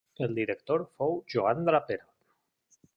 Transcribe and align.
El 0.27 0.31
director 0.37 0.85
fou 1.01 1.13
Joan 1.35 1.63
Draper. 1.71 2.03